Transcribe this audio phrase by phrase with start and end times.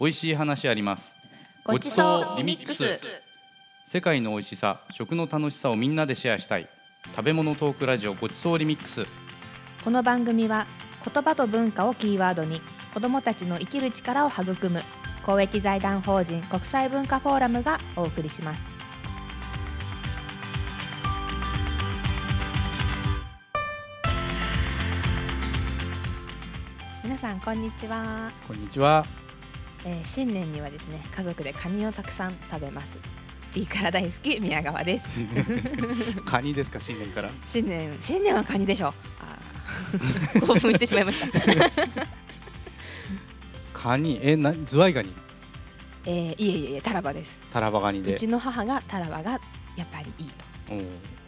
[0.00, 1.12] 美味しい話あります。
[1.64, 3.00] ごちそうリミックス。
[3.86, 6.68] 世界の美味しさ食の楽しさをみんなでシェアしたい。
[7.16, 9.06] 食べ物トークラジオごちそうリミックス。
[9.82, 10.66] この番組は
[11.04, 12.60] 言葉と文化をキーワードに
[12.94, 14.82] 子どもたちの生きる力を育む
[15.24, 18.62] 公益財団法人国際文化フォーラムがお送りします。
[27.02, 29.04] 皆さんこんにちは、こんにちは
[29.84, 32.98] えー新年にはですね家族でカニをたくさん食べます。
[33.54, 35.08] いいから大好き宮川です。
[36.26, 37.30] カニですか新年から？
[37.46, 40.40] 新年新年はカニでしょあー。
[40.46, 41.40] 興奮してしまいました。
[43.72, 44.18] カニ？
[44.22, 45.12] えなズワイガニ？
[46.06, 47.38] えー、いえいえいえタラバです。
[47.52, 48.14] タラバガニで。
[48.14, 49.32] うちの母がタラバが
[49.76, 50.44] やっぱりいいと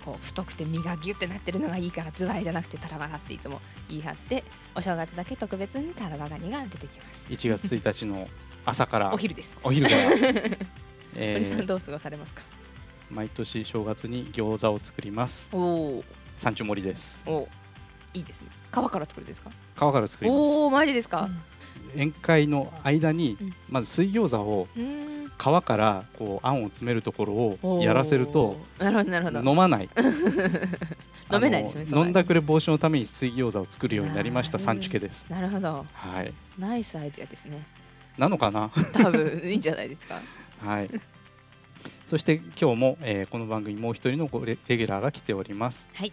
[0.05, 7.31] こう太くて身がギュってなってるのがいいからズワイじゃなくてタラバガっていつも言い張ってお正月だけ特別にタラバガニが出てきます。
[7.31, 8.27] 1月1日の
[8.65, 9.13] 朝から。
[9.15, 9.57] お昼です。
[9.63, 10.03] お昼から、
[11.17, 12.43] え堀さんーどう過ごされますか、
[13.11, 15.51] 毎年正月に餃子を作ります。
[15.53, 16.05] おお
[16.37, 17.23] 山中盛りです。
[17.27, 17.49] お
[18.15, 18.49] いいですね。
[18.71, 19.51] 皮から作るんですか？
[19.75, 20.41] 皮から作ります。
[20.41, 21.29] おおマジですか？
[21.95, 23.55] 宴会の間にうん。
[23.69, 29.51] まず水餃子をうーん皮からこうあんを詰めるところをやらせるとなるほどなるほど。
[29.51, 29.89] 飲まない。
[31.33, 35.25] 飲めないですね飲んだくれ防止のために水餃子を作るようになりました産地家です。
[35.31, 35.87] なるほど。
[35.95, 36.33] はい。
[36.59, 37.63] ナイスアイデアですね。
[38.19, 38.71] なのかな？
[38.93, 40.21] 多分いいんじゃないですか？
[40.61, 40.89] はい。
[42.05, 45.89] そして今日も、えーこの番組もう一人のごレレギュラーが来ております。
[45.95, 46.13] はい、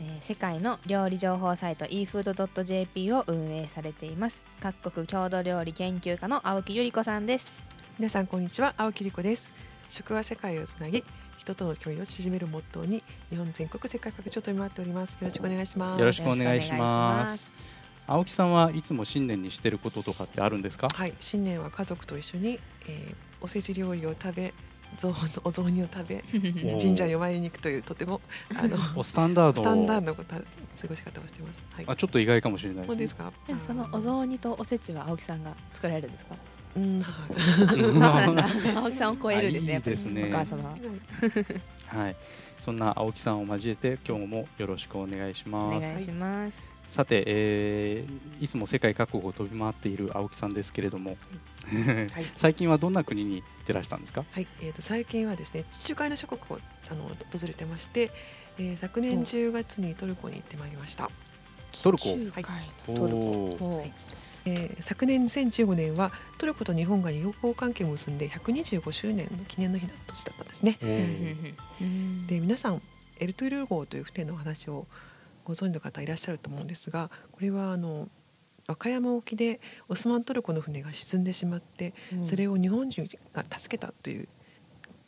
[0.00, 4.40] えー世界の料理情報サイト efood.jp を運営されています。
[4.60, 7.52] 各国郷土料理研究家の青木由里子さんです
[8.02, 9.52] 皆さんこんにちは青木理子です。
[9.88, 11.04] 食は世界をつなぎ
[11.38, 13.00] 人との距離を縮めるモットーに
[13.30, 15.12] 日本全国世界各地を飛び回っております。
[15.12, 16.00] よろしくお願いします。
[16.00, 17.52] よろしくお願いしまます。
[18.08, 20.88] 青木さんはいつも新年にしてることとかってあるんですか？
[20.88, 24.52] はい新年は家族と一緒に、えーおせち料理を食べ
[25.44, 26.24] お雑煮を食べ
[26.74, 28.20] お神社にお参りに行くというとても
[28.56, 29.62] あの おスタンダード。
[29.62, 30.42] スタンダードなこと過
[30.88, 31.64] ごし方をしています。
[31.72, 31.84] はい。
[31.88, 32.96] あちょっと意外かもしれないですね。
[32.98, 33.32] ですか？
[33.46, 36.36] でそのお雑煮とおせちは青木さんが作られるんですか？
[36.76, 37.00] うん。
[37.02, 38.36] 母があそうなん。
[38.36, 38.46] だ
[38.80, 40.28] 青木さんを超えるんですねあいいですね。
[40.28, 40.70] お母様。
[40.70, 40.76] は
[42.04, 42.16] はい。
[42.64, 45.80] そんな青木さんを交えて今日もよろしくお願いしおます。
[45.80, 46.72] 願いします。
[46.86, 52.24] さて、えーいつも世界各国を飛び回っている青木さんですけれども、はい。
[52.36, 54.24] 最近はどんな国に行ってらしたんですか？
[54.32, 58.10] はい、えー、と最近はですね地中海の諸国をあの訪れてまして、
[58.58, 61.10] えー昨年10月にトルコに行ってまいりました、
[61.82, 62.04] トルコ？
[62.04, 62.44] 中海。
[62.88, 63.14] おトルコ。
[63.14, 63.90] ーおー
[64.44, 70.78] えー昨年2015年はトルコと日本が友好関係を結んで125周年の記念の日だ年だったんですね。
[72.26, 72.82] で皆さん
[73.18, 74.86] エルトゥールー号という船の話を
[75.44, 78.08] ご存知の方いらっしゃると思うんですがこれはあの
[78.66, 82.24] 和歌山沖でオスマントルコの船が沈んでしまってうん。
[82.24, 84.28] それを日本人が助けたという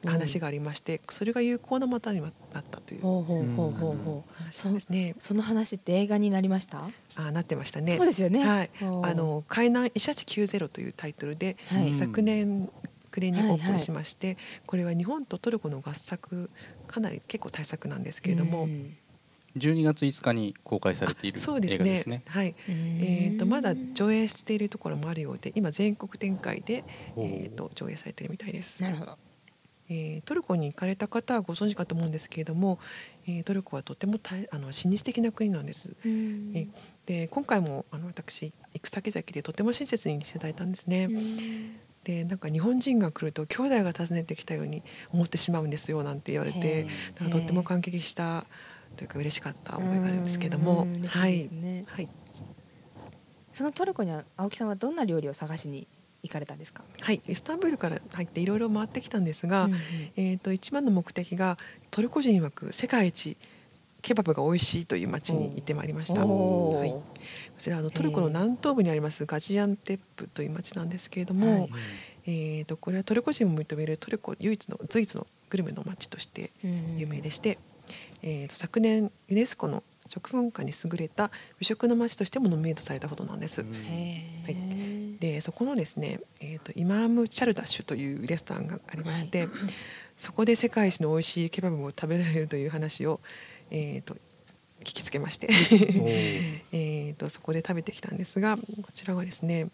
[0.06, 4.34] 話がありましてそれが有効な股になったというほうほうほうほうほう。
[4.36, 5.14] 話ですね。
[5.18, 6.82] その話って映画になりました？
[7.16, 7.96] あなってましたね。
[7.96, 8.44] そうですよね。
[8.44, 8.70] はい。
[8.80, 11.88] あの海南イシャチ90というタイトルで、はい。
[11.88, 12.70] うん昨年
[13.10, 13.60] 暮れにオープはい。
[13.60, 14.36] はいンしまして、
[14.66, 16.50] これは日本とトルコの合作
[16.88, 18.96] かなり結構大作なんですけれども、うん。
[19.56, 21.84] 12月5日に公開されているあそうですね。
[21.84, 22.22] 映画ですね。
[22.26, 22.54] はい。
[22.68, 26.84] えー、とまだ上映しているところもあるようで今全国展開で、
[27.16, 28.82] えー、と上映されているみたいです。
[28.82, 29.16] なるほど。
[29.88, 32.78] えートルコに行かれた方はご存知かと思うんですけれども、
[33.28, 35.94] えートルコはとても大あの親日的な国なんです。
[36.04, 36.52] うん。
[36.54, 36.66] え
[37.06, 41.76] で今回もあの私行く先々でとても親切にしていただいたんですね、うん。
[42.02, 44.82] でなんか日本人が来ると兄弟が訪ねてきたように
[45.12, 46.86] 思ってしまうんですよなんて言われて
[47.20, 48.46] なんかとっても感激した
[48.96, 51.50] というか嬉しかった思いがあるんですけどもうん嬉しはい。
[51.86, 52.08] はい。
[53.52, 55.86] そのトルコには青木さんはどんな料理を探しに
[56.22, 56.82] 行かれたんですか？
[57.00, 57.20] はい。
[57.28, 59.78] イスタンブールから入っていろいろ回ってきたんですが、うんうん。
[60.16, 61.58] えー、と一番の目的が
[61.90, 63.36] トルコ人曰く世界一
[64.04, 66.26] ケバブが美味しいという町に行ってまいりました。
[66.26, 67.02] はい、こ
[67.58, 71.70] ちらあのトルコの南東部にありますガジアンテップという町なんですけれども、はい。
[72.26, 76.98] えー、とこれはトルコ人も認めるトルコ唯一の随一のグルメの町としてうん。
[76.98, 77.58] 有名でして、
[78.22, 83.62] えー、と昨年ユネスコの食文化に優れた美食の町としてもノミネートされたほどなんです。
[83.62, 83.74] うん。
[83.74, 85.18] へー。
[85.18, 89.48] でそこのですね、えー、とイマーム・チャルダッシュというレストランがありまして、
[90.18, 93.20] そこで世界一の美味しいケバブを食べられるという話を、
[93.70, 94.14] えー、と
[94.80, 95.48] 聞きつけまして。
[96.72, 99.68] えーとそこで食べてきたんですがこちらはですね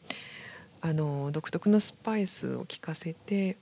[0.83, 3.59] あの独特のスパイスを効かせて、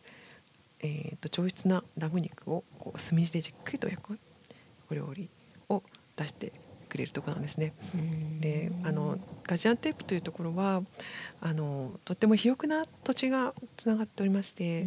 [0.81, 4.19] えー、と上質なラム肉をこう炭火でじっくりと焼く
[4.91, 5.29] お料理
[5.69, 5.83] を
[6.17, 6.53] 出して
[6.89, 7.75] くれるところなんですね。
[7.95, 8.41] うん。
[8.41, 10.83] であのガジアンテープというところは
[11.41, 14.87] あのとっても肥沃な土地がつながっておりまして、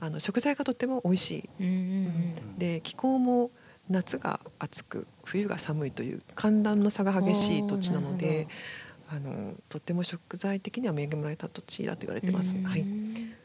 [0.00, 1.30] あの食材がとっても美味し
[1.60, 3.50] い、で気候も
[3.88, 8.48] 夏が暑く冬が寒いという寒暖の差が激しい土地なので
[9.08, 12.56] あのとっても食材的には恵まれた土地だと言われてます。
[12.58, 12.64] うん。
[12.64, 12.84] はい、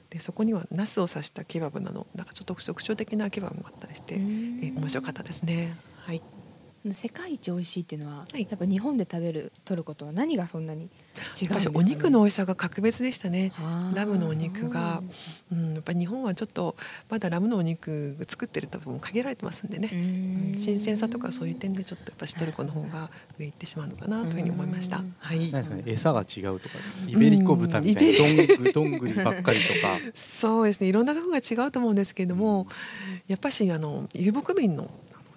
[0.10, 4.60] でそこにはナスを刺したケバブなどなんかちょっと特徴的なケバブもあったりして、うん。
[4.63, 5.75] え面白かったですね。
[6.06, 6.22] はい、
[6.89, 8.48] 世界一美味しいっていうのは、はい。
[8.50, 10.92] やっぱ日本で食べるトルコとは何がそんなに違うんで
[11.36, 13.51] すか、ね、お肉の美味しさが格別でしたね。
[13.94, 15.04] ラムのお肉が。
[15.50, 15.60] そう。
[15.60, 16.75] うん、やっぱり日本はちょっと
[17.10, 20.57] まだラムのお肉作ってるところも限られてますんでね、うん。
[20.57, 24.98] 新鮮さとかそういう点でちょっとやっぱしトルコの方が上行ってしまうのかなというふうに思いました。
[24.98, 25.16] うん。
[25.19, 25.51] はい。
[25.51, 25.84] なんですかね？
[25.86, 26.75] 餌が違うとか
[27.07, 28.18] イベリコ豚みたいな。
[28.18, 28.63] どん。
[28.63, 30.88] ぐどんぐりばっかりとかそうですね。
[30.88, 32.68] いろんなところが違うと思うんですけれども、
[33.27, 34.89] やっぱしあの遊牧民の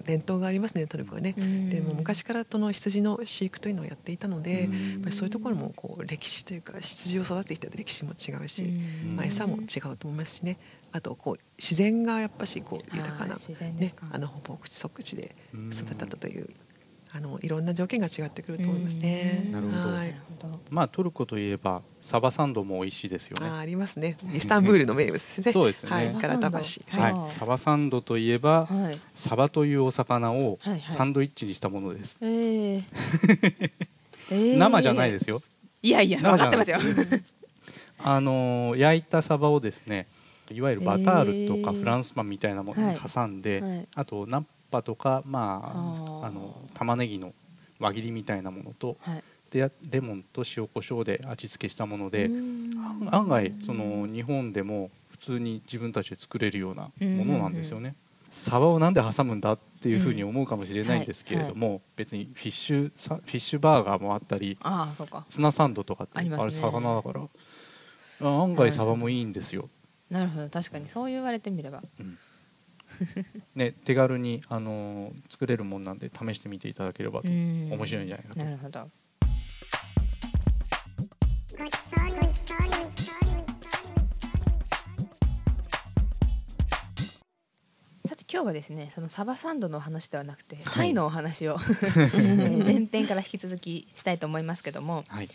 [0.06, 1.34] 伝統がありますねトルコはね。
[1.36, 1.70] うん。
[1.70, 4.90] でも昔からその羊の飼育というのをやっていたので、うん。
[4.92, 9.16] やっぱりそういうところもこう歴史というか羊を育ててきた歴史も違うし、うん。
[9.16, 10.58] まあ、餌も違うと思いますしね。
[10.92, 15.34] あとこう自然がやっぱしこう豊かなねあの牧地即地で
[15.72, 16.48] 育てたという
[17.16, 19.44] あのいろんな条件が違ってくると思いますね。
[19.46, 19.52] うん。
[19.52, 19.78] なるほど。
[19.78, 20.14] はない。
[20.68, 23.46] まあトルコといえばサバサンドも美味しいですよね。
[23.48, 24.16] あーありますね。
[24.34, 25.52] イスタンブールの名物ですね。
[25.52, 25.90] そうですね。
[25.90, 26.56] はい、ガラタ橋。
[26.56, 26.62] は
[26.98, 27.12] いはい。
[27.12, 28.98] はい、サバサンドといえば、はい。
[29.14, 30.58] サバというお魚を
[30.88, 32.82] サンドイッチにしたものです、えー。
[34.32, 34.58] えー。
[34.58, 35.40] 生じゃないですよ。
[35.82, 36.78] いやいや分かってますよ
[37.98, 40.06] あのー焼いたサバをですね
[40.50, 43.88] いわゆるバタールとかフランスパンみたいなものに挟んで、はい。
[43.94, 44.44] あとナッ
[44.74, 47.32] パとかまああの玉ねぎの
[47.78, 49.24] 輪切りみたいなものとはい。
[49.50, 52.74] でレモンと塩コショウで味付けしたもので、うん。
[53.12, 57.94] 案外その日本でも普通に自分たちで作れるようなものなんですよね。
[58.32, 65.24] サバをなんで挟むんだっていうふうに思うかもしれないんですけれども、別にフィッシュサフィッシュバーガーもあったりああそうか。
[65.28, 66.34] ツナサンドとかってあね。
[66.34, 67.20] あれ魚だから
[68.22, 69.68] あ案外サバもいいんですよ。
[70.10, 70.50] なるほど。
[70.50, 71.80] 確かにそう言われてみれば。
[72.00, 72.18] うん
[73.54, 77.72] ね、手軽に、あのー作れるもんなんで試してみていただければとうん。
[77.72, 78.40] 面白いんじゃないかと。
[78.40, 78.90] なるほど。
[88.06, 95.28] さて今日はですねそのサバサンドのお話ではなくてタイのお話を、 えー前編から引き続きしたいと思いますけども、はい、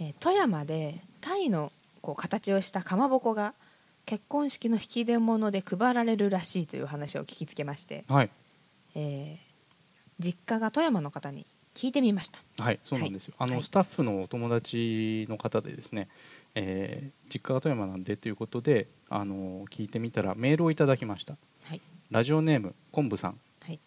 [0.00, 3.54] えー富山でタイのこう形をしたかまぼこが
[4.06, 8.30] 結婚式の引き出物で配られるらしいという話を聞きつけまして、はい
[8.94, 9.46] えー
[10.18, 11.44] 実家が富山の方に
[11.74, 12.38] 聞いてみました。
[12.64, 13.34] はい、そうなんですよ。
[13.36, 16.08] あの、はいスタッフのお友達の方でですね、
[16.54, 21.36] えー実家が富山なんでということで、あの聞いてみたらメールをいただきました。
[21.64, 23.78] はいラジオネーム昆布さん、はい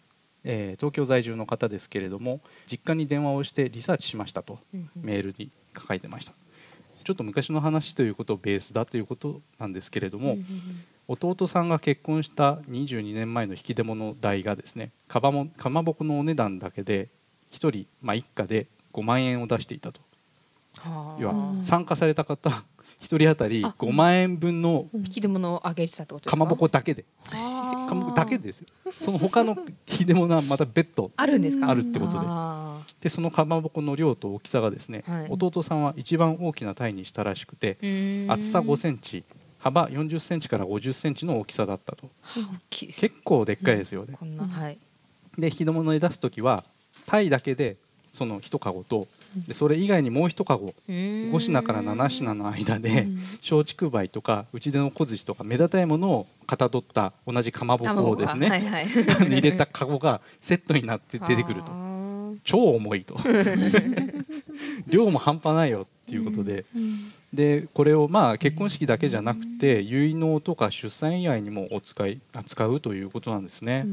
[0.44, 2.40] えー東京在住の方ですけれども、
[2.70, 4.60] 実家に電話をしてリサーチしましたと
[4.94, 5.50] メールに
[5.88, 6.32] 書いてました。
[7.04, 10.38] ちょっと昔の話ということをベースだということなんですけれども、
[11.08, 17.08] 弟さんが結婚した22年前の引き出物代がですねかばもかまぼこのお値段だけで
[17.52, 20.00] 1人、まあ、一家で5万円を出していたと。
[20.76, 21.20] はあ。
[21.20, 22.62] 要はうん参加された方1
[23.02, 26.36] 人当たりあ5万円分の引き出物をあげてたってことですか？
[26.36, 27.04] かまぼこだけで。
[27.28, 28.66] かまぼこだけですよ。
[28.92, 31.70] その他の引き出物はまた別途あるんですか？
[31.70, 32.18] あるってことで。
[32.20, 32.69] あ
[33.00, 35.26] でそのかまぼこの量と大きさがですね、はい。
[35.30, 37.78] 弟さんは一番大きなタイにしたらしくて
[38.28, 39.24] 厚さ5センチ
[39.58, 42.06] 幅40センチから50センチの大きさだったと。
[42.06, 44.78] い結構でっかいですよね、こんなはい。
[45.38, 46.64] で引き出物で出す時は
[47.06, 47.76] タイだけで
[48.12, 49.06] その1カゴと
[49.46, 58.86] でそれ以外にもう1カゴ5品から7品の間で松竹梅とか内出の小槌とか目立たないものをかたどった同じかまぼこをですね、はいはい。
[59.30, 61.70] 入れたカゴがセットになって出てくると
[62.44, 63.18] 超重いと。
[64.86, 66.64] 量も半端ないよっていうことで、
[67.32, 73.86] でこれをまあ結婚式だけじゃなくて結納とか出産以外にもお使い扱うということなんですね、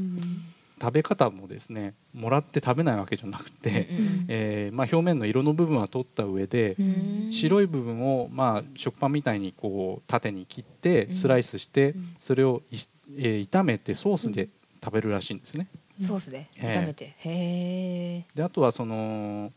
[0.80, 4.24] 食べ方もですねもらって食べないわけじゃなくて、うん。
[4.28, 6.82] えーまあ、表面の色の部分は取った上で、う
[7.28, 7.32] ん。
[7.32, 11.14] 白い部分をまあ食パンみたいにこう縦に切ってうん。
[11.14, 12.14] スライスしてうん。
[12.18, 12.76] それをい、
[13.16, 14.48] えー炒めてソースで
[14.82, 15.68] 食べるらしいんですね。
[16.00, 16.78] ソースでええ。
[16.78, 17.14] 炒めて。
[17.18, 19.50] へえであとはそのなん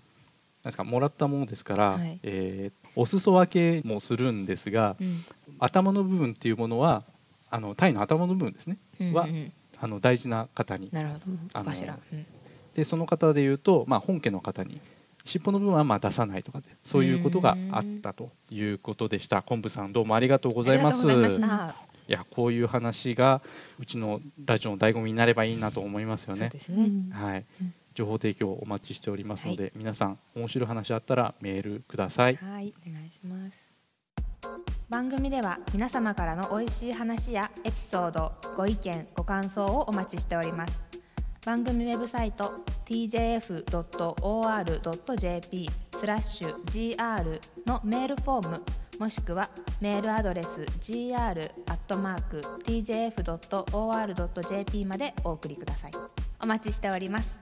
[0.66, 2.20] ですかもらったものですから、はい。
[2.24, 5.24] えーお裾分けもするんですが、うん。
[5.60, 7.04] 頭の部分っていうものは
[7.50, 8.78] あのタイの頭の部分ですね、
[9.14, 9.54] はうんうん。
[9.80, 10.90] あの大事な方に。
[10.92, 11.22] なるほど。
[11.54, 12.26] あのお頭うん。
[12.74, 14.80] でその方でいうと、まあ、本家の方に
[15.26, 19.42] 尻尾の部分はまあ出さないとかでそういうことがあったということでした。
[19.42, 21.06] 昆布さんどうもありがとうございます
[22.12, 23.42] いやこういう話が
[23.80, 26.52] うちのラジオの醍醐味になればいいなと思いますよね
[27.12, 27.46] はい
[27.94, 32.38] 情報提供お待ちしておりますので、皆さん面白い話あったらメールください。
[32.38, 33.70] はい、お願いします。
[34.90, 40.80] 番組では皆様からの美味しい話やエピソード、ご意見、ご感想をお待ちしております。
[41.46, 42.54] 番組ウェブサイト
[42.86, 43.70] tjf.or.jp
[46.00, 48.64] スラッシュ gr のメールフォーム
[49.02, 50.48] もしくはメールアドレス
[50.80, 51.26] gr.tjf.or.jp
[54.86, 55.92] までお送りください。
[56.40, 57.36] お待ちしております。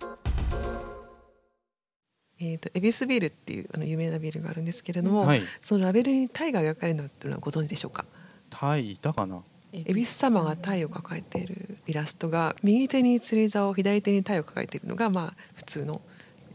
[2.40, 8.06] えー、とエビスビールっていうあの有名なビールがあるんですけれども、はい、そのラベルにタイが描かれるのっていうのはご存知でしょうか？
[8.50, 9.44] タイいたかな？
[9.74, 16.00] 恵比寿様がタイを抱えているイラストが右手に釣り竿左手にタイを抱えているのがまあ普通の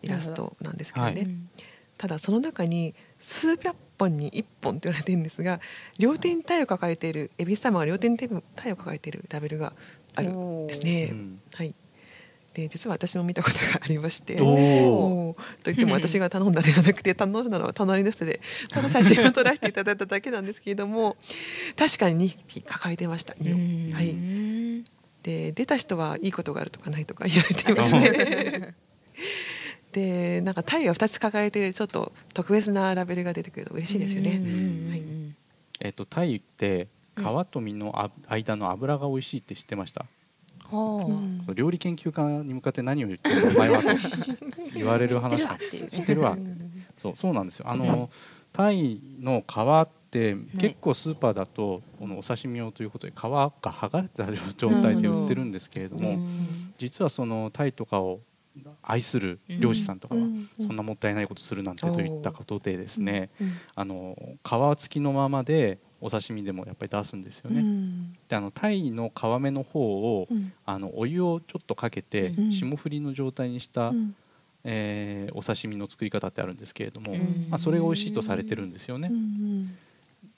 [0.01, 1.29] イラストなんですけどね、はい
[1.97, 5.61] ただその中に数百本に1本と言われているんですが
[5.99, 9.73] 両手にタイを抱えている恵比寿様が両手にタイを抱えているラベルが
[10.15, 11.09] あるんですね。
[11.13, 11.41] うん。
[11.55, 11.75] はい。
[12.55, 15.35] で実は私も見たことがありましてと
[15.67, 21.17] いっても私が頼んだではなくて頼んだのは隣の人でただ写真を撮らせていただいただけなんですけれども
[21.77, 23.93] 確かに2匹抱えてました、うん。
[23.93, 24.17] はい、
[25.25, 28.75] で出た人はいいことがあるとかないとか言われていまして
[29.95, 34.31] でなんかタイが2つ抱えてちょっと特別なラベルが出てくると嬉しいですよね。
[34.91, 35.03] はい。
[35.81, 37.21] えっとタイって皮
[37.51, 40.05] と身のあ間の油が美味しいって知ってました？
[40.65, 41.55] ほううん。
[41.55, 43.89] 料理研究家に向かって何を言ってるのお前はと
[44.75, 45.91] 言われる話知ってるわっていう。
[45.91, 46.37] 知ってるわ。
[46.97, 47.71] そうそうなんですよ。
[47.71, 48.11] あの
[48.53, 56.19] タイの皮って結構スーパーだとこのお刺身用ということで皮が剥がれた状態で売ってるんですけれども
[56.79, 58.21] 実はそのタイとかを
[58.83, 60.49] 愛する漁師さんとかはうん。
[60.59, 63.53] そんなもったいないことするなんてといったことでですねうん。
[63.75, 64.17] あの
[64.77, 67.63] 皮付きのままでお刺身でもやっぱり出すんですようね。
[67.63, 68.13] ん。
[68.29, 70.53] であのタイの皮目の方をうん。
[70.67, 72.53] あのお湯をちょっとかけてうん。
[72.53, 74.15] 霜降りの状態にした、うん。
[74.65, 77.47] えーお刺身の作り方ってあるんですけれども、うん。
[77.51, 79.09] まあ、それが美味しいとされてるんですよね。
[79.11, 79.77] うん。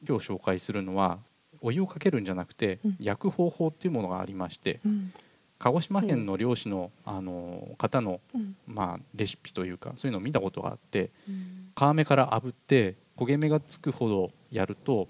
[0.08, 1.18] 今日紹介するのは
[1.60, 2.96] お湯をかけるんじゃなくてうん。
[3.00, 5.12] 焼く方法っていうものがありましてうん
[5.58, 8.56] 鹿児島県の漁師のあの方の、うん。
[8.66, 11.10] まあ、レシピというかそういうのを見たことがあって
[11.74, 15.08] 皮目から炙って焦げ目がつくほどやると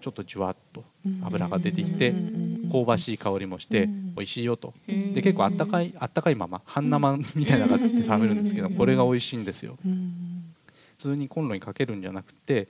[0.00, 1.20] ちょっとじゅわっとうん。
[1.24, 2.70] 油が出てきてうん。
[2.72, 4.14] 香ばしい香りもしてうん。
[4.14, 4.72] 美味しいよと。
[4.88, 5.12] うん。
[5.12, 8.74] で結構あったかいあったかいまま半生みたいな感じで食べるんですけどうん。
[8.74, 9.76] これが美味しいんですよ。
[9.84, 10.54] うん。
[10.96, 12.68] 普通にコンロにかけるんじゃなくて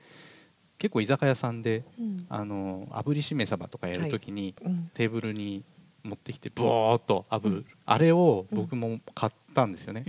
[0.79, 2.27] 結構居酒屋さんでうん。
[2.29, 4.91] あの炙りしめ鯖とかやるときにうん。
[4.95, 5.63] テーブルに
[6.05, 7.67] 持ってきてブワーっと炙る。
[7.87, 10.05] あれを僕も買ったんですよね。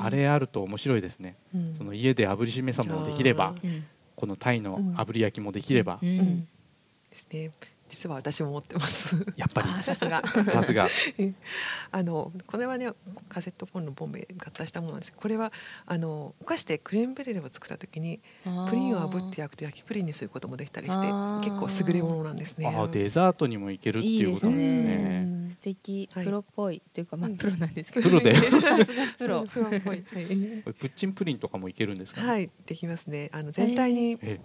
[0.00, 1.36] あれあると面白いですね。
[1.54, 1.74] うん。
[1.74, 3.68] その家で炙りしめ鯖もできればあ
[4.16, 5.98] このタイの炙り焼きもできれば。
[6.06, 6.48] ん。
[7.10, 7.50] ですね
[7.88, 9.16] 実は私も持ってます。
[9.36, 9.68] やっぱり。
[9.70, 10.22] あさすが。
[10.26, 10.88] さすが。
[11.90, 12.90] あのこれはね
[13.28, 15.10] カセットコンロボンベ合体したものなんです。
[15.10, 15.52] けどこれは
[15.86, 18.20] あのお菓子でクレームブレを作った時に
[18.68, 20.98] プリンを炙って焼くと焼きプリンにすることもできたりして
[21.48, 22.66] 結構優れものなんですね。
[22.66, 25.50] あーデザートにもいけるっていうことなんですいいねね。
[25.50, 26.08] 素敵。
[26.12, 26.24] はい。
[26.24, 27.36] プロっぽいというかまあうん。
[27.36, 28.08] プロなんですけど。
[28.08, 28.34] プロで。
[28.36, 29.44] さすがプロ。
[29.46, 29.94] プロっぽい。
[29.94, 33.30] はい、これプッチンプリンとかもいけるんですか、はい、できますね。
[33.32, 34.40] あの全体に、え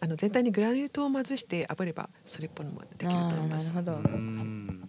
[0.00, 3.72] あの全体にグラニュー糖をまずして炙ればそれっぽいのもできると思います。
[3.74, 4.08] なるほど。
[4.10, 4.88] うーん。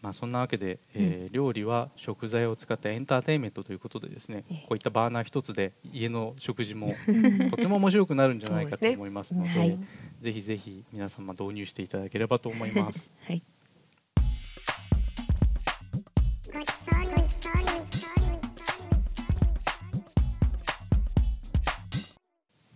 [0.00, 4.56] まあ、そんなわけで、えー料理は食材を使ったエンターテインメントということでですねええ。
[4.62, 6.92] こういったバーナー一つで家の食事も
[7.50, 9.86] とても面白くなるんじゃないかと思いますのでですね。
[10.20, 13.12] ぜひぜひ皆様導入していただければと思います。
[13.24, 13.42] はい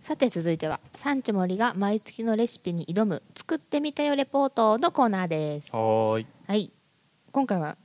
[0.07, 5.69] さて続いてはサンチュ森が毎月のレシピに挑む作ってみたよレポートのコーナーです。
[5.73, 6.27] はーい。
[6.47, 6.71] はい。
[7.33, 7.75] 今回は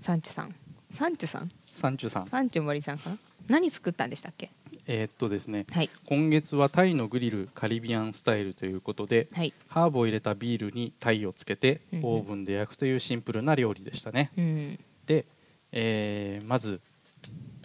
[0.00, 0.56] サンチュさん。
[0.92, 1.48] サンチュさん？
[1.72, 3.16] サンチュさん、サンチュ森さんかな？
[3.46, 4.50] 何作ったんでしたっけ？
[4.88, 5.90] えーっとですねはい。
[6.04, 9.54] 今月はタイのグリルカリビアンスタイルということではい。
[9.68, 12.04] ハーブを入れたビールにタイをつけてうんうん。
[12.06, 14.32] オーブンで焼くというシンプルな料理でしたね。
[14.36, 14.80] うん。
[15.06, 15.26] で、
[15.70, 16.80] えーまず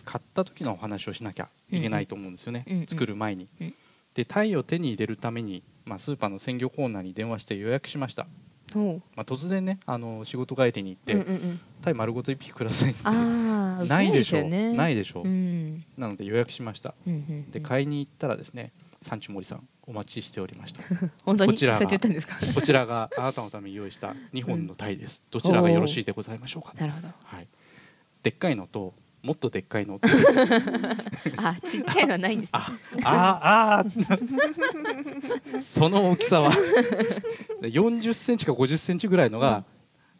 [0.05, 3.47] 買った時のお話をしなきゃいけないと思うんですよね、うんうん作る前に。
[3.59, 3.73] うん
[4.13, 8.27] でタイを手に入れるために、まあ、スーパーの鮮魚コーナーに電話して予約しました、
[9.15, 11.61] まあ、突然ねあの仕事帰りに行って、うんうんうん。
[11.81, 13.03] タイ丸ごと1匹くださいって。
[13.87, 15.27] ないでしょよねないでしょ、う。
[15.27, 15.83] ん。
[15.97, 16.93] なので予約しました。
[17.05, 17.51] うんうんうん。
[17.51, 20.81] で買いに行ったらですねサンチュモリさんお待ちしておりました。
[21.23, 21.85] 本当にこちらが
[22.55, 27.07] こちらがあなたのために用意した2本のタイです、どちらがよろしいでございましょうかなるほど。
[27.23, 27.47] はい、
[28.23, 28.93] でっかいのと
[29.23, 30.01] もっとでっかいの。
[31.37, 32.59] あちっちゃいのはないんですね。
[33.03, 35.59] あああー。
[35.63, 36.51] その大きさは。
[37.61, 39.63] 40センチか50センチぐらいのが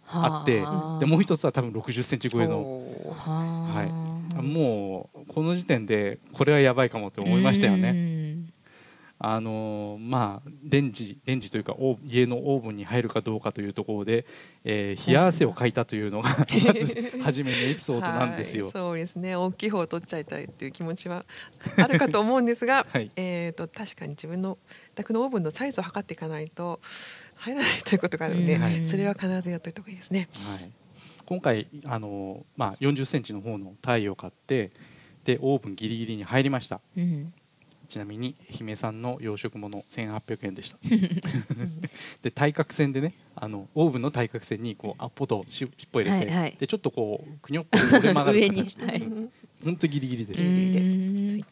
[0.07, 2.63] あって、はでもう一つは多分60センチ超えの。
[3.25, 4.41] ははい。
[4.41, 7.91] もうこの時点でこれはやばいかもって思いましたよね。
[9.23, 9.29] ね。
[9.33, 11.75] あのまあレンジレンジというか
[12.05, 14.25] 家のオーブンに入るかどうかというところで、
[14.63, 18.65] えー冷や汗をかいたというのがまず 初めのエピソードなんですよ。
[18.65, 21.25] はいそうですね大きい方を取っちゃいたいっていう気持ちは
[21.77, 24.57] あるかと思うんですが、はいえー、と確かに自分の
[24.95, 26.79] 宅のオーブンのサイズを測っていかないと
[27.35, 30.27] 入らないということがあるので、はいそれは必ずやっておいた方がいいですね。
[30.33, 30.71] はい、
[31.25, 34.71] 今回あの、まあ、40センチの方のタイを買って
[35.23, 37.33] でオーブンギリギリに入りましたうん。
[37.93, 40.77] ちなみに姫さんの養殖物1800円でした。
[42.23, 46.57] で対角線でねあのオーブンの対角線にこうアッポとし尻尾入れて、はいはい。
[46.59, 49.01] でちょっとこうくにょっと折れ曲がる形で、はい。
[49.01, 49.31] うん
[49.63, 51.45] ほんとギリギリで、うん。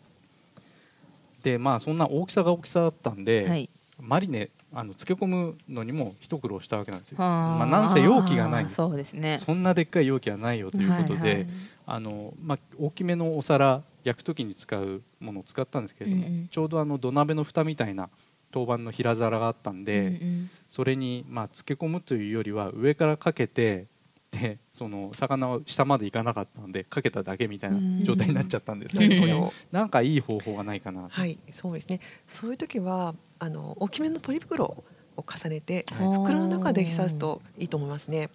[1.43, 3.69] でまあそんな大きさが大きさだったんで、はい。
[3.99, 8.69] マリネあの漬け込むのにも一苦労したわけなんですよ、ままあ、なんせ容器がない。
[8.71, 9.37] そうですね。
[9.37, 11.47] そんなでっかい容器はないよということで、はいはい
[11.93, 16.47] あのまあ、大きめのお皿焼く時に使うものを使ったんですけれども、うんうん。
[16.47, 18.09] ちょうどあの土鍋の蓋みたいな
[18.49, 20.09] 陶板の平皿があったんで、うんう
[20.43, 20.49] ん。
[20.69, 23.87] それにまあ漬け込むというよりは上からかけて
[24.31, 29.53] でその魚は下までいかなかったのでかけただけみたいな状態になっちゃったんですけなど、るほど。
[29.73, 31.99] なんかいい方法がないかなと、はい、そうですね。
[32.27, 34.85] そういう時はあの大きめのポリ袋を
[35.17, 36.07] 重ねてはい。
[36.07, 38.29] 袋の中で浸すといいと思いますね。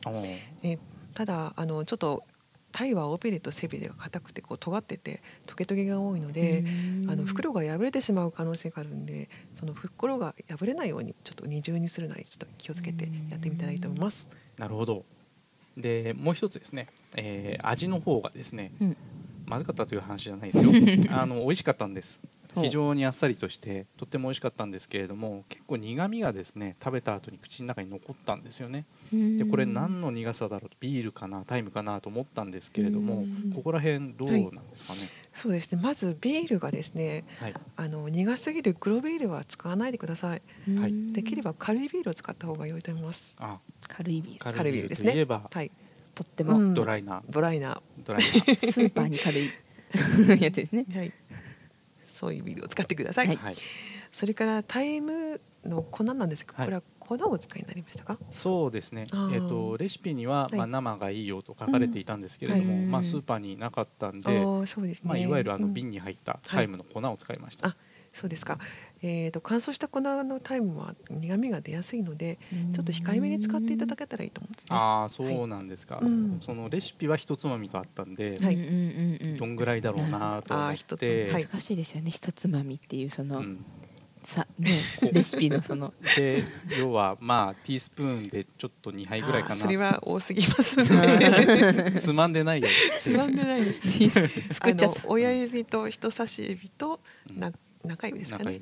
[0.62, 0.78] え
[1.14, 2.22] ただあのちょっと
[2.76, 6.62] タイはオペレと背びれが硬くてこう尖っててトゲトゲが多いので、う
[7.06, 14.28] んあの袋が破れてしまう可能性があるんでその袋が破れないようにちょっと二重にするなりちょっと気をつけてやってみたらいいと思います。
[14.58, 15.06] なるほど。
[15.78, 18.96] でもう一つですね、えー味の方がですねうん。
[19.46, 20.72] まずかったという話じゃないですよ。
[21.16, 22.20] あの美味しかったんです
[22.62, 28.86] 非常にあっさりとしてとっても美味しかったんですけれども結構苦みがですね食べた後に口の中に残ったんですよね。
[29.12, 30.70] でこれ何の苦さだろう？
[30.80, 31.44] ビールかな？
[31.44, 32.00] タイムかな？
[32.00, 33.52] と思ったんですけれどもうん。
[33.54, 35.08] ここら辺どうなんですかね？
[35.32, 35.80] そうですね。
[35.82, 37.54] まずビールがですね、はい。
[37.76, 40.42] あの苦すぎる黒ビールは使わないでください。
[40.78, 41.12] はい。
[41.12, 43.36] できれば軽いビールを使った方が良いと思います。
[43.38, 43.60] あ。
[43.86, 44.38] 軽いビール。
[44.56, 45.70] 軽いビールですねといえばはい。
[46.14, 46.58] とっても。
[46.58, 46.74] うん。
[46.74, 47.22] ドライな。
[47.28, 48.28] ドライな、ドライな。
[48.56, 49.50] スーパーに軽い。
[50.42, 50.84] やつですね。
[50.94, 51.12] はい。
[52.16, 53.26] そういうビールを使ってください。
[53.28, 53.36] はい。
[53.36, 53.56] はい。
[54.10, 56.66] それからタイムの粉なんですけど、はい。
[56.66, 58.18] これは粉をお使いになりましたか？
[58.30, 59.06] そうですね。
[59.32, 60.56] えっとレシピにははい。
[60.56, 62.90] まあ生がいいよと書かれていたんですけれどもうん。
[62.90, 65.08] まあスーパーになかったんあでーそうですね。
[65.08, 65.74] まあいわゆるあのうん。
[65.74, 67.68] 瓶に入ったタイムの粉を使いました。
[67.68, 67.76] あ
[68.12, 68.58] そうですか。
[69.08, 72.38] えー、と乾燥した粉のタイムは苦味が出やすいので、
[72.74, 74.66] ちょっと控えめに使っていただけたらいいと思うんですね。
[74.70, 76.40] ああそうなんですか、うん。
[76.42, 78.56] そのレシピは一つまみとあったんで、はい。
[79.38, 80.98] どんぐらいだろうなと思っあー一つ。
[80.98, 81.44] て、はい。
[81.44, 82.10] 難しいですよね。
[82.10, 83.64] 一つまみっていうその、うん。
[84.24, 84.80] さね
[85.12, 85.94] レシピのその。
[86.16, 86.42] で
[86.80, 91.92] 要はまあティースプーンでちょっと2杯ぐらいかあーそれなは多すぎますね。
[91.96, 92.68] つまんでないよ。
[92.98, 94.10] つまんでないですね。
[94.10, 94.60] す。
[94.60, 95.02] くっちゃった。
[95.06, 96.98] 親指と人差し指と
[97.30, 97.38] うん。
[97.38, 97.52] な
[97.86, 98.60] 中指ですかね。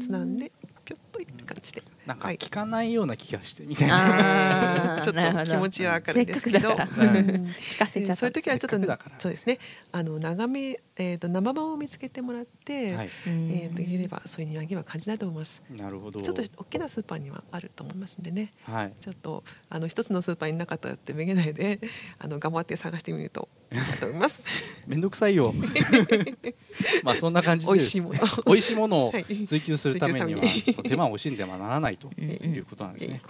[0.00, 0.50] つなんで
[0.84, 1.82] ぴょっといく感じで。
[2.06, 2.38] なんかはい。
[2.38, 6.70] 効かないような気がしてみたいな、 ちょっなるほどと気持ちはわかるんですけど。
[6.74, 9.58] 聞かせちゃそういう時はちょっとそうですね。
[9.92, 13.50] あの長めえっ、と生場を見つけてもらって、はい、うん。
[13.50, 15.62] えっ、と入れればそういう苦味は感じないと思います。
[15.70, 16.20] なるほど。
[16.20, 18.52] ちょっと大きなスーパーにはあると思いますんでね。
[18.64, 18.92] はい。
[18.98, 21.80] ちょっとあの一つのスーパーになかったらってめげないで、
[22.18, 24.44] あの頑張って探してみるといいかと思います。
[24.86, 25.54] めんどくさいよ。
[27.02, 28.20] まあそんな感じで美味しいもの。
[28.46, 29.24] 美味しいものをはい。
[29.46, 30.42] 追求するためには
[30.82, 33.22] 手間を惜しんではならないということなんですね、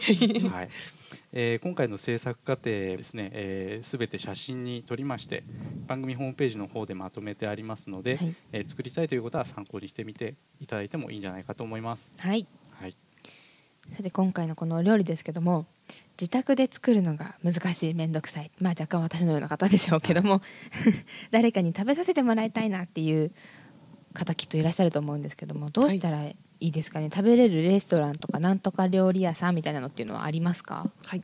[0.49, 0.69] はい
[1.33, 5.45] えー今回の制作過程ですね、えー、全て写真に撮りまして
[5.87, 8.35] 番組ホームページの方でまとめてありますので、はい。
[8.53, 12.15] えー作りたいということは参考にしてみていただいてもいいんじゃないかと思います。
[12.19, 12.47] はい。
[12.73, 12.97] はい、
[13.91, 15.67] さて今回のこのお料理ですけども
[16.19, 18.51] 自宅で作るのが難しい面倒くさい。
[18.59, 20.43] まあ若干私のような方でしょうけども
[21.31, 23.33] 誰かに食べさせてもらいたいなっていう
[24.13, 26.37] 方きっといらっしゃると思うんですけどもどうしたらい
[26.69, 30.91] いですかね、食べれるレストランとかなんとか料理屋さんみたいなのっていうのはありますか？
[31.05, 31.23] はい。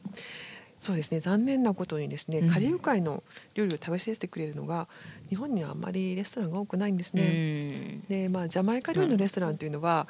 [0.79, 3.23] そうですね残念なことにですね、うんカリブ海の
[3.55, 4.89] 料理を食べさせてくれるのが
[5.29, 8.03] 日本にはあまりレストランが多くないんですね。
[8.09, 10.07] でまあジャマイカ料理のレストランというのは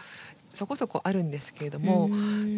[0.52, 2.10] そこそこあるんですけれども、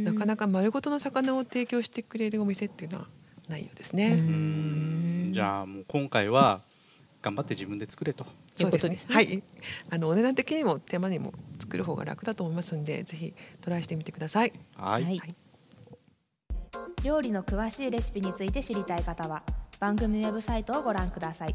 [0.04, 3.08] なかなかか丸ごとの魚を提供してくれるお店っていうのは
[3.48, 4.12] ないようですね。
[4.12, 6.62] ううーんじゃあもう今回は
[7.22, 8.24] 頑張って自分で作れと。
[8.58, 8.96] そうですね。
[8.96, 9.42] ということですねはい。
[9.90, 14.52] あのお値段的にも手間にも作る方が楽だと思いますので、ぜひトライしてみてください。
[14.76, 15.34] はい、はいはい
[17.04, 19.42] 料理の詳しいレシピについて知りたい方は
[19.78, 21.54] 番組ウェブサイトをご覧ください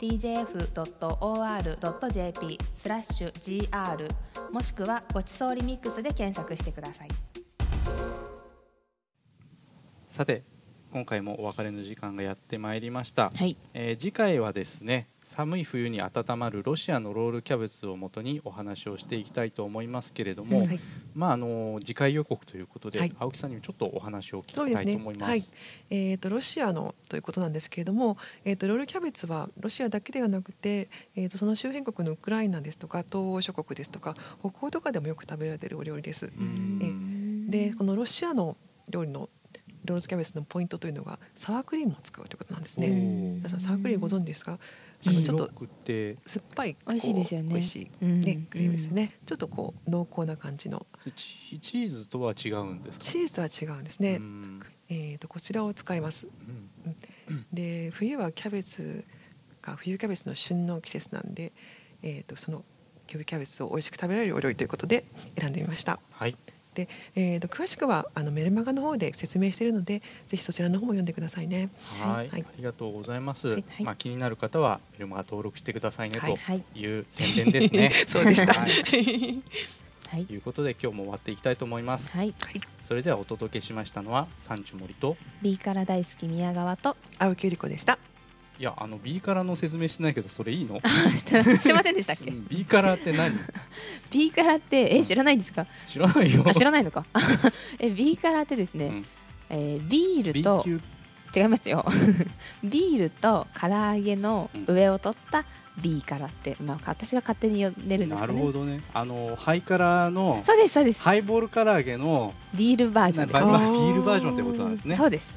[0.00, 0.98] tjf.or.jp
[2.76, 4.08] スラッシュ gr
[4.52, 7.08] もしくはごちそうリミックスで検索してください
[10.08, 10.42] さて
[10.92, 13.56] 今回もお別れの時間がやってまいりました、はい。
[13.74, 20.80] えー次回はですね寒い冬に温まるロシアのロールキャベツをもとにお話をしていきたいと思いますけれども、うんはい。
[21.14, 23.12] まああの次回予告ということで、はい。
[23.18, 25.28] 青木さんにもちょっとお話を聞きたいと思います。
[25.28, 25.44] はい。
[25.90, 36.26] えー、とロシアのということなんですけれども、えー、とロールキャベツはロシアだけではなくて、えー、とその周辺国のウクライナですとか東欧諸国ですとか北欧とかでもよく食べられているお料理です。
[36.26, 37.48] うん。
[37.50, 38.56] でこのロシアの
[38.88, 39.28] 料理の
[39.84, 42.88] ロールキャベツのポイントというのがサワークリームを使うということなんですおね。
[42.88, 44.58] ー皆さんサワークリームご存知ですか？
[45.06, 45.50] あのちょっと
[46.26, 49.16] 酸っぱい美味しいですよね美味しい、うんねクリームですよね。
[49.24, 53.04] ちょっとこう濃厚な感じのチチーズとは違うんですか？
[53.06, 54.16] チーズは違うんですね。
[54.16, 56.26] うんえー、とこちらを使います。
[56.26, 56.28] う
[57.32, 59.04] んで冬はキャベツ
[59.62, 61.52] が冬キャベツの旬の季節なんで、
[62.02, 62.64] えー、とその
[63.06, 65.04] 冬キャベツを美味しく食べられるお料理ということで
[65.38, 65.98] 選んでみました。
[66.12, 66.36] はい
[66.80, 71.70] で、えー、と詳しくはあのメルマガの方で説明しているのでぜひそちらの方も読んでくださいね。
[72.00, 73.48] はい、はいありがとうございます。
[73.48, 77.92] はいはいまあ気になる方はメルマガ登録してくださいねはいはいという宣伝ですね。
[78.08, 78.54] そうでした。
[78.54, 79.42] ははいい、
[80.08, 82.16] はいということで今日も終わっていきたいと思います。
[82.16, 82.34] はい
[82.82, 88.09] それではお届けしましたのは三樹森と B から大好き宮川と青木由里子でした。
[88.60, 90.78] いやあの B からの説明してないけどそれいいの？
[91.16, 92.30] してしてませんでしたっけ？
[92.30, 93.32] うん B からって何？
[94.12, 95.66] B からってえ知らないんですか？
[95.86, 96.44] 知らないよ。
[96.46, 97.06] あ知らないのか？
[97.78, 99.06] え B からってですね、うん。
[99.48, 100.78] えービールと級？
[101.34, 101.86] 違いますよ。
[102.62, 105.46] ビールと唐揚げの上を取った
[105.80, 108.80] B からって、まあ、私が勝手に呼んでるんですなけど、ね、るほどね。
[108.92, 111.00] あのハイカラのそうですそうです。
[111.00, 113.52] ハイボール唐揚げのビールバージョンですバね。
[113.52, 114.96] バフィールバージョンってことなんですね。
[114.96, 115.34] そうです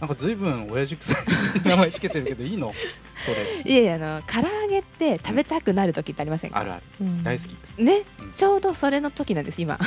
[0.00, 1.16] なんかずいぶん親父臭い
[1.62, 2.72] 名前つけてるけどいいの？
[3.18, 3.70] それ。
[3.70, 6.82] いやいやあの唐揚げって食べたくなる時ってありませんか、あるある。
[7.02, 7.22] うん。
[7.22, 7.82] 大好き。
[7.82, 8.32] ね、うん。
[8.32, 9.78] ちょうどそれの時なんです今。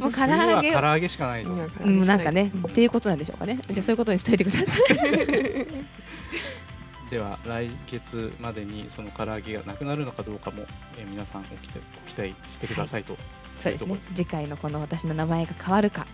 [0.00, 1.52] もう唐冬揚げ唐揚げしかないぞ。
[1.82, 2.64] うん、なんかね、うん。
[2.66, 3.58] っていうことなんでしょうかね。
[3.68, 5.66] じゃあそういうことにしといてください。
[7.10, 10.64] では来月までにその唐揚げがなくなるのかどうかも、
[10.96, 13.16] えー皆さんご期待ご期待してくださいと、
[13.60, 13.96] そうですね。
[14.14, 16.06] 次回のこの私の名前が変わるか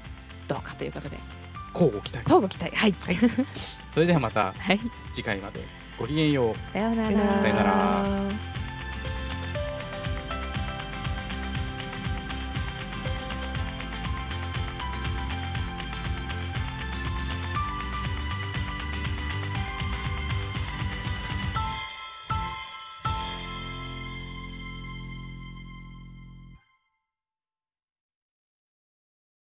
[0.48, 1.18] どうかということで
[1.76, 2.22] 交互期待。
[2.24, 2.74] 交互期待。
[2.74, 2.94] はい、
[3.92, 4.80] それではまたはい、
[5.12, 5.60] 次回まで
[5.98, 6.54] ごきげんよう。
[6.72, 7.42] さようなさよなら。
[7.42, 8.55] さよなら